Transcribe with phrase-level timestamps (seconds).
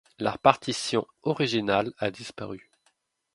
[0.17, 2.65] La partition originale a disparu.